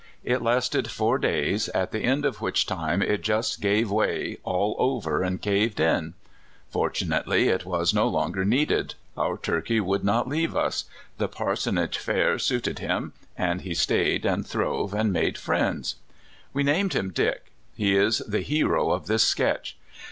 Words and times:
It 0.23 0.41
lasted 0.41 0.89
four 0.89 1.19
days, 1.19 1.69
at 1.75 1.91
the 1.91 1.99
end 1.99 2.25
of 2.25 2.41
which 2.41 2.65
time 2.65 3.03
it 3.03 3.21
just 3.21 3.61
gave 3.61 3.91
way 3.91 4.39
all 4.43 4.75
over, 4.79 5.21
and 5.21 5.39
caved 5.39 5.79
in. 5.79 6.15
Fortunately, 6.67 7.49
it 7.49 7.65
was 7.65 7.93
no 7.93 8.07
longer 8.07 8.43
needed. 8.43 8.95
Our 9.15 9.37
turkey 9.37 9.79
would 9.79 10.03
not 10.03 10.27
leave 10.27 10.55
us. 10.55 10.85
The 11.19 11.27
parsonage 11.27 11.99
fare 11.99 12.39
suited 12.39 12.79
him, 12.79 13.13
and 13.37 13.61
he 13.61 13.75
stayed 13.75 14.25
and 14.25 14.43
throve 14.43 14.91
and 14.95 15.13
made 15.13 15.37
friends. 15.37 15.97
We 16.51 16.63
named 16.63 16.93
him 16.93 17.11
Dick. 17.11 17.51
He 17.75 17.95
is 17.95 18.23
the 18.27 18.41
hero 18.41 18.89
of 18.89 19.05
this 19.05 19.23
sketch. 19.23 19.77